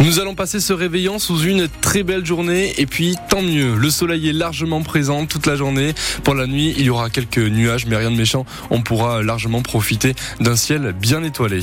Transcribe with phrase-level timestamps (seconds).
[0.00, 3.76] Nous allons passer ce réveillant sous une très belle journée et puis tant mieux.
[3.76, 5.92] Le soleil est largement présent toute la journée.
[6.24, 8.46] Pour la nuit, il y aura quelques nuages mais rien de méchant.
[8.70, 11.60] On pourra largement profiter d'un ciel bien étoilé.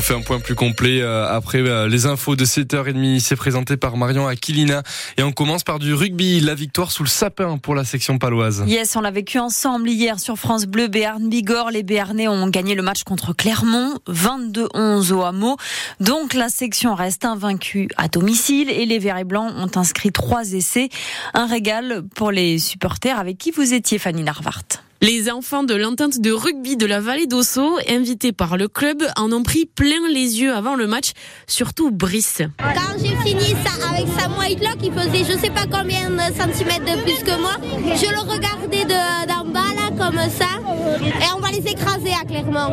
[0.00, 3.20] On fait un point plus complet euh, après euh, les infos de 7h30.
[3.20, 4.82] C'est présenté par Marion Aquilina.
[5.18, 6.40] Et on commence par du rugby.
[6.40, 8.64] La victoire sous le sapin pour la section paloise.
[8.66, 11.70] Yes, on l'a vécu ensemble hier sur France Bleu, Béarn Bigorre.
[11.70, 15.58] Les Béarnais ont gagné le match contre Clermont, 22-11 au hameau.
[16.00, 20.50] Donc la section reste invaincue à domicile et les Verts et Blancs ont inscrit trois
[20.54, 20.88] essais.
[21.34, 24.64] Un régal pour les supporters avec qui vous étiez, Fanny Narvart.
[25.02, 29.32] Les enfants de l'entente de rugby de la vallée d'Osso, invités par le club, en
[29.32, 31.12] ont pris plein les yeux avant le match,
[31.46, 32.42] surtout Brice.
[32.58, 36.84] Quand j'ai fini ça avec Sam Whitelock, il faisait je sais pas combien de centimètres
[36.84, 37.56] de plus que moi.
[37.96, 40.60] Je le regardais d'en bas là comme ça
[41.00, 42.68] et on va les écraser à Clermont.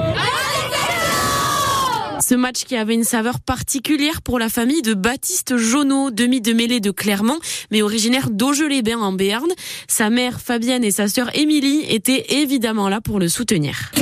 [2.27, 6.51] Ce match qui avait une saveur particulière pour la famille de Baptiste Jonot, demi de
[6.51, 7.39] mêlée de Clermont,
[7.71, 9.47] mais originaire d'Auge-les-Bains en Béarn.
[9.87, 13.93] Sa mère Fabienne et sa sœur Émilie étaient évidemment là pour le soutenir.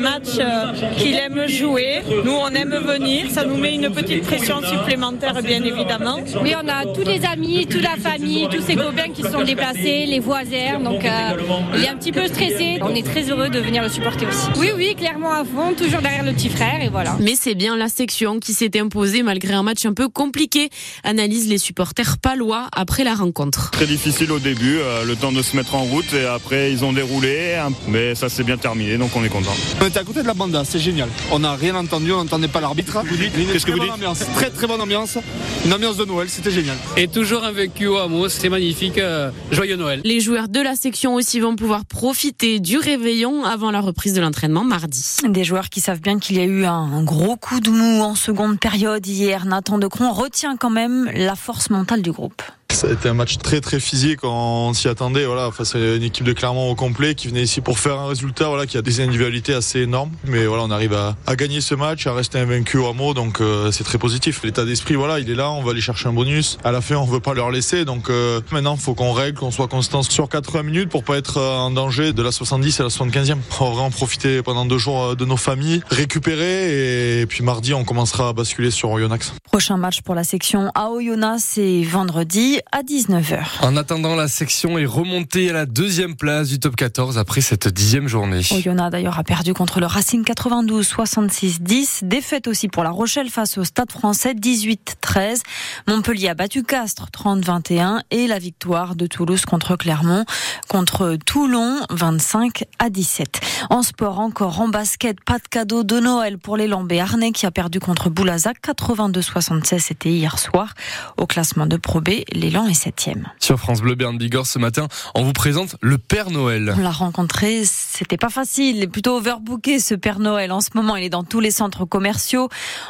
[0.00, 2.02] Match euh, qu'il aime jouer.
[2.24, 3.30] Nous, on aime venir.
[3.30, 6.18] Ça nous met une petite pression supplémentaire, bien évidemment.
[6.42, 9.42] Oui, on a tous les amis, toute la famille, tous ses copains qui se sont
[9.42, 10.80] déplacés, les voisins.
[10.82, 11.36] Donc, euh,
[11.76, 12.78] il est un petit peu stressé.
[12.82, 14.48] On est très heureux de venir le supporter aussi.
[14.58, 17.16] Oui, oui, clairement à fond, toujours derrière le petit frère et voilà.
[17.20, 20.70] Mais c'est bien la section qui s'est imposée malgré un match un peu compliqué,
[21.04, 23.70] analysent les supporters palois après la rencontre.
[23.70, 26.84] Très difficile au début, euh, le temps de se mettre en route et après ils
[26.84, 29.54] ont déroulé, hein, mais ça s'est bien terminé donc on est content.
[29.90, 31.08] On était à côté de la banda, c'est génial.
[31.32, 33.02] On n'a rien entendu, on n'entendait pas l'arbitre.
[33.02, 35.18] Qu'est-ce que vous dites ambiance, Très très bonne ambiance,
[35.64, 36.76] une ambiance de Noël, c'était génial.
[36.96, 40.00] Et toujours un vécu au hameau, c'était magnifique, euh, joyeux Noël.
[40.04, 44.20] Les joueurs de la section aussi vont pouvoir profiter du réveillon avant la reprise de
[44.20, 45.16] l'entraînement mardi.
[45.24, 48.14] Des joueurs qui savent bien qu'il y a eu un gros coup de mou en
[48.14, 49.44] seconde période hier.
[49.44, 52.42] Nathan Decron retient quand même la force mentale du groupe.
[52.70, 56.02] Ça a été un match très très physique, on s'y attendait voilà, face à une
[56.02, 58.82] équipe de Clermont au complet qui venait ici pour faire un résultat voilà, qui a
[58.82, 60.10] des individualités assez énormes.
[60.24, 63.70] Mais voilà, on arrive à, gagner ce match, à rester invaincu au hameau, donc euh,
[63.70, 64.42] c'est très positif.
[64.44, 66.58] L'état d'esprit, voilà, il est là, on va aller chercher un bonus.
[66.64, 69.50] À la fin, on veut pas leur laisser, donc euh, maintenant, faut qu'on règle, qu'on
[69.50, 72.84] soit constant sur 80 minutes pour pas être euh, en danger de la 70 à
[72.84, 73.36] la 75e.
[73.60, 77.74] On va vraiment profiter pendant deux jours euh, de nos familles, récupérer et puis mardi,
[77.74, 79.34] on commencera à basculer sur Oyonnax.
[79.44, 83.38] Prochain match pour la section à Oyonnax, c'est vendredi à 19h.
[83.62, 87.68] En attendant, la section est remontée à la deuxième place du top 14 après cette
[87.68, 88.42] dixième journée.
[88.50, 92.04] Oyonnax d'ailleurs a perdu contre le Racing 92 66-10.
[92.06, 95.40] Défaite aussi pour La Rochelle face au Stade français 18-13.
[95.86, 100.24] Montpellier a battu Castres 30-21 et la victoire de Toulouse contre Clermont
[100.68, 103.40] contre Toulon 25 à 17.
[103.70, 107.50] En sport encore en basket, pas de cadeau de Noël pour l'élan béarnais qui a
[107.50, 109.78] perdu contre Boulazac 82-76.
[109.78, 110.74] C'était hier soir.
[111.16, 112.10] Au classement de Pro B,
[112.50, 113.28] l'élan est septième.
[113.38, 116.74] Sur France Bleu Berne Bigorre ce matin, on vous présente le Père Noël.
[116.76, 120.50] On l'a rencontré, c'était pas facile, il est plutôt overbooké ce Père Noël.
[120.50, 122.48] En ce moment, il est dans tous les centres commerciaux,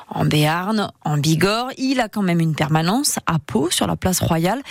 [0.09, 1.73] en Béarn, en Bigorre.
[1.77, 4.63] Il a quand même une permanence à Pau, sur la place Royale.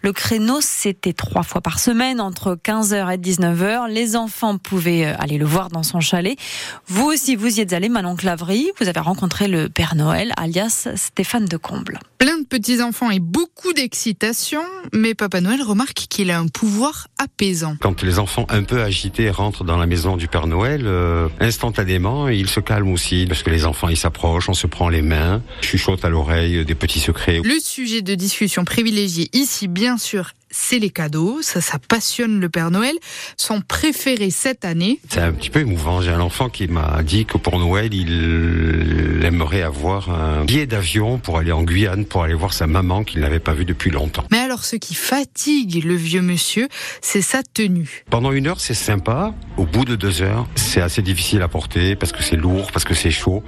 [0.00, 3.88] Le créneau, c'était trois fois par semaine, entre 15h et 19h.
[3.88, 6.38] Les enfants pouvaient euh, aller le voir dans son chalet.
[6.86, 8.70] Vous aussi, vous y êtes allé, Manon Clavry.
[8.78, 11.98] Vous avez rencontré le Père Noël, alias Stéphane de Comble.
[12.18, 14.35] Plein de petits-enfants et beaucoup d'excitation,
[14.92, 17.76] mais Papa Noël remarque qu'il a un pouvoir apaisant.
[17.80, 22.28] Quand les enfants un peu agités rentrent dans la maison du Père Noël, euh, instantanément,
[22.28, 25.42] ils se calment aussi, parce que les enfants, ils s'approchent, on se prend les mains,
[25.60, 27.40] chuchote à l'oreille des petits secrets.
[27.44, 31.38] Le sujet de discussion privilégié ici, bien sûr, c'est les cadeaux.
[31.42, 32.94] Ça, ça passionne le Père Noël.
[33.36, 35.00] Son préféré cette année.
[35.08, 36.00] C'est un petit peu émouvant.
[36.00, 41.18] J'ai un enfant qui m'a dit que pour Noël, il aimerait avoir un billet d'avion
[41.18, 44.24] pour aller en Guyane, pour aller voir sa maman qu'il n'avait pas vue depuis longtemps.
[44.30, 46.68] Mais alors, ce qui fatigue le vieux monsieur,
[47.02, 48.04] c'est sa tenue.
[48.08, 49.34] Pendant une heure, c'est sympa.
[49.58, 52.86] Au bout de deux heures, c'est assez difficile à porter parce que c'est lourd, parce
[52.86, 53.42] que c'est chaud.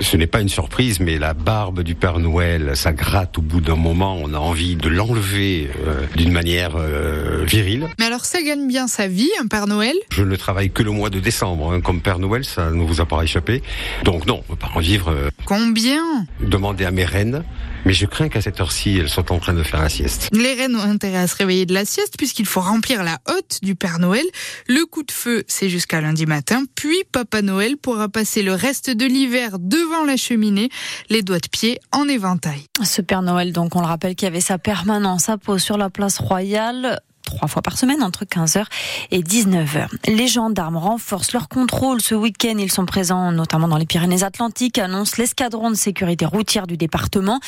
[0.00, 3.60] Ce n'est pas une surprise, mais la barbe du Père Noël, ça gratte au bout
[3.60, 4.16] d'un moment.
[4.22, 7.88] On a envie de l'enlever euh, d'une manière euh, virile.
[7.98, 9.96] Mais alors, ça gagne bien sa vie, un Père Noël?
[10.12, 11.72] Je ne travaille que le mois de décembre.
[11.72, 11.80] Hein.
[11.80, 13.62] Comme Père Noël, ça ne vous a pas échappé.
[14.04, 15.10] Donc non, on peut pas en vivre.
[15.10, 16.24] Euh, Combien?
[16.40, 17.42] Demandez à mes reines.
[17.84, 20.28] Mais je crains qu'à cette heure-ci, elles soient en train de faire la sieste.
[20.32, 23.58] Les reines ont intérêt à se réveiller de la sieste puisqu'il faut remplir la hotte
[23.62, 24.24] du Père Noël.
[24.68, 26.64] Le coup de feu, c'est jusqu'à lundi matin.
[26.74, 30.68] Puis Papa Noël pourra passer le reste de l'hiver devant la cheminée,
[31.10, 32.62] les doigts de pied en éventail.
[32.82, 35.90] Ce Père Noël, donc, on le rappelle, qui avait sa permanence à Pau sur la
[35.90, 37.00] place Royale.
[37.36, 38.64] Trois fois par semaine entre 15h
[39.10, 39.86] et 19h.
[40.06, 42.54] Les gendarmes renforcent leur contrôle ce week-end.
[42.58, 47.40] Ils sont présents notamment dans les Pyrénées-Atlantiques, annonce l'escadron de sécurité routière du département.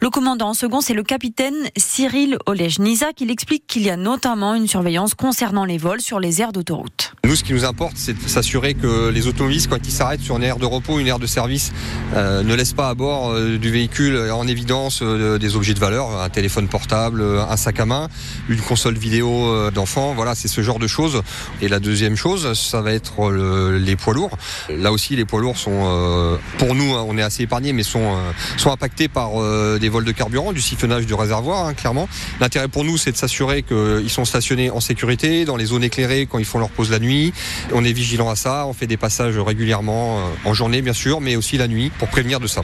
[0.00, 3.20] Le commandant en second, c'est le capitaine Cyril Olej-Nizak.
[3.20, 7.14] Il explique qu'il y a notamment une surveillance concernant les vols sur les aires d'autoroute.
[7.24, 10.36] Nous, ce qui nous importe, c'est de s'assurer que les automobilistes, quand ils s'arrêtent sur
[10.36, 11.72] une aire de repos, une aire de service,
[12.14, 15.78] euh, ne laissent pas à bord euh, du véhicule en évidence euh, des objets de
[15.78, 18.08] valeur, un téléphone portable, un sac à main,
[18.48, 19.29] une console vidéo
[19.72, 20.14] d'enfant.
[20.14, 21.22] Voilà, c'est ce genre de choses.
[21.60, 24.36] Et la deuxième chose, ça va être les poids lourds.
[24.68, 28.16] Là aussi, les poids lourds sont, pour nous, hein, on est assez épargnés, mais sont,
[28.56, 29.30] sont impactés par
[29.78, 32.08] des vols de carburant, du siphonnage du réservoir, hein, clairement.
[32.40, 36.26] L'intérêt pour nous, c'est de s'assurer qu'ils sont stationnés en sécurité, dans les zones éclairées
[36.30, 37.32] quand ils font leur pause la nuit.
[37.72, 41.36] On est vigilant à ça, on fait des passages régulièrement, en journée bien sûr, mais
[41.36, 42.62] aussi la nuit, pour prévenir de ça.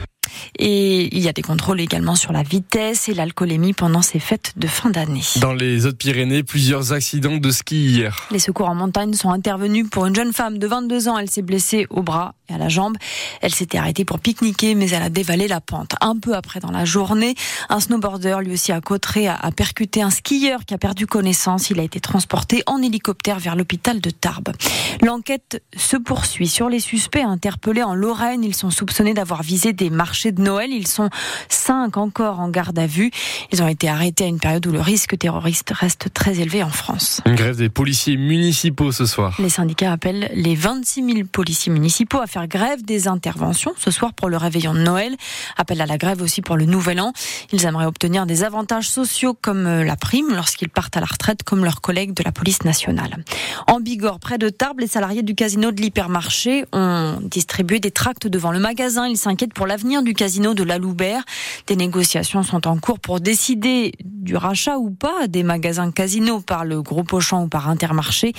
[0.59, 4.53] Et il y a des contrôles également sur la vitesse et l'alcoolémie pendant ces fêtes
[4.55, 5.23] de fin d'année.
[5.37, 8.27] Dans les Hautes-Pyrénées, plusieurs accidents de ski hier.
[8.31, 11.17] Les secours en montagne sont intervenus pour une jeune femme de 22 ans.
[11.17, 12.97] Elle s'est blessée au bras et à la jambe.
[13.41, 15.95] Elle s'était arrêtée pour pique-niquer, mais elle a dévalé la pente.
[16.01, 17.35] Un peu après dans la journée,
[17.69, 21.69] un snowboarder, lui aussi à Cotteret, a percuté un skieur qui a perdu connaissance.
[21.69, 24.53] Il a été transporté en hélicoptère vers l'hôpital de Tarbes.
[25.01, 28.43] L'enquête se poursuit sur les suspects interpellés en Lorraine.
[28.43, 30.71] Ils sont soupçonnés d'avoir visé des marchés de Noël.
[30.71, 31.09] Ils sont
[31.49, 33.11] cinq encore en garde à vue.
[33.51, 36.69] Ils ont été arrêtés à une période où le risque terroriste reste très élevé en
[36.69, 37.19] France.
[37.25, 39.35] Une grève des policiers municipaux ce soir.
[39.39, 44.13] Les syndicats appellent les 26 000 policiers municipaux à faire grève des interventions ce soir
[44.13, 45.17] pour le réveillon de Noël.
[45.57, 47.11] Appel à la grève aussi pour le nouvel an.
[47.51, 51.43] Ils aimeraient obtenir des avantages sociaux comme euh, la prime lorsqu'ils partent à la retraite
[51.43, 53.21] comme leurs collègues de la police nationale.
[53.67, 58.27] En Bigorre, près de Tarbes, les salariés du casino de l'hypermarché ont distribué des tracts
[58.27, 59.07] devant le magasin.
[59.07, 61.23] Ils s'inquiètent pour l'avenir du casino de la Loubert.
[61.65, 66.63] Des négociations sont en cours pour décider du rachat ou pas des magasins casino par
[66.63, 68.33] le groupe Auchan ou par Intermarché.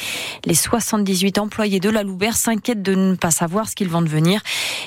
[0.44, 4.42] Les 78 employés de la Loubert s'inquiètent de ne pas savoir ce qu'ils vont devenir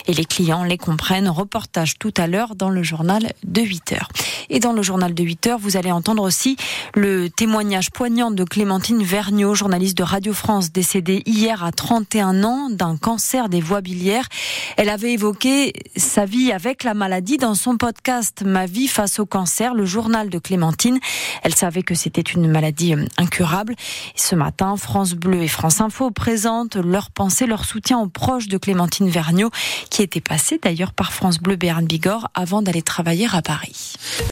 [0.08, 1.28] et les clients les comprennent.
[1.28, 4.10] Reportage tout à l'heure dans le journal de 8 heures.
[4.50, 6.56] Et dans le journal de 8 heures, vous allez entendre aussi
[6.96, 12.69] le témoignage poignant de Clémentine Vergniaud, journaliste de Radio France, décédée hier à 31 ans
[12.69, 14.28] d'un cancer des voies biliaires.
[14.78, 19.25] Elle avait évoqué sa vie avec la maladie dans son podcast Ma vie face au
[19.25, 21.00] cancer, le journal de Clémentine.
[21.42, 23.74] Elle savait que c'était une maladie euh, incurable.
[24.15, 28.59] ce matin, France Bleu et France Info présentent leur pensée, leur soutien aux proches de
[28.59, 29.50] Clémentine Vergniaud,
[29.89, 33.95] qui était passée d'ailleurs par France Bleu Béarn Bigorre avant d'aller travailler à Paris.